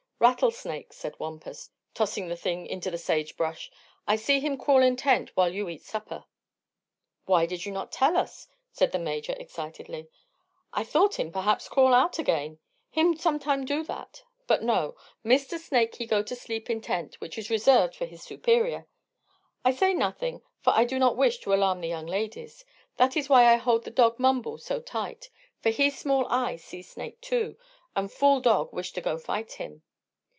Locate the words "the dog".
23.85-24.19